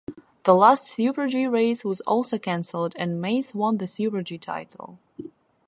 The 0.45 0.55
last 0.55 0.87
super-G 0.87 1.45
race 1.47 1.85
was 1.85 2.01
also 2.01 2.39
cancelled 2.39 2.95
and 2.97 3.21
Maze 3.21 3.53
won 3.53 3.77
the 3.77 3.85
super-G 3.85 4.39
title. 4.39 4.97